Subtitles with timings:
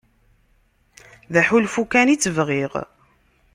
[1.33, 2.73] D aḥulfu kan i tt-bɣiɣ.